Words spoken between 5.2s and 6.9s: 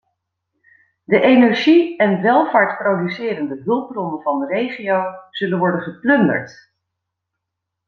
zullen worden geplunderd.